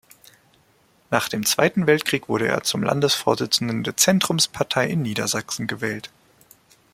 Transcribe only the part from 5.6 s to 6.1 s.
gewählt.